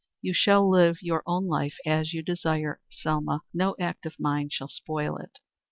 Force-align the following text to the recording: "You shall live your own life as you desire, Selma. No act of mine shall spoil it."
"You 0.19 0.33
shall 0.33 0.67
live 0.67 1.03
your 1.03 1.21
own 1.27 1.45
life 1.45 1.77
as 1.85 2.11
you 2.11 2.23
desire, 2.23 2.79
Selma. 2.89 3.41
No 3.53 3.75
act 3.79 4.07
of 4.07 4.19
mine 4.19 4.49
shall 4.51 4.67
spoil 4.67 5.17
it." 5.17 5.37